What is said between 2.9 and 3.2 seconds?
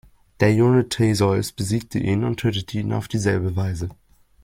auf